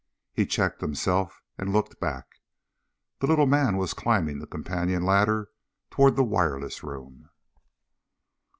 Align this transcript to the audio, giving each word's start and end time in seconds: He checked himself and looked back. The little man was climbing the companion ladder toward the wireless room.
He 0.33 0.47
checked 0.47 0.81
himself 0.81 1.43
and 1.59 1.71
looked 1.71 1.99
back. 1.99 2.39
The 3.19 3.27
little 3.27 3.45
man 3.45 3.77
was 3.77 3.93
climbing 3.93 4.39
the 4.39 4.47
companion 4.47 5.05
ladder 5.05 5.51
toward 5.91 6.15
the 6.15 6.23
wireless 6.23 6.81
room. 6.81 7.29